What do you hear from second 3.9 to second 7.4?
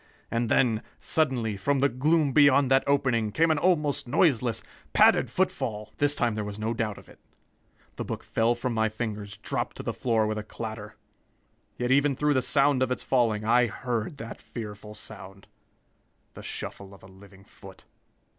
noiseless, padded footfall!" This time there was no doubt of it.